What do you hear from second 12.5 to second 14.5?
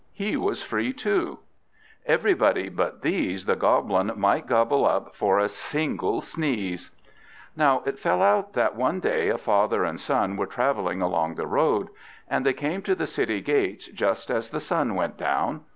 came to the city gates just as